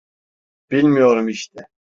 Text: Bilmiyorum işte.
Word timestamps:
Bilmiyorum 0.71 1.29
işte. 1.29 1.67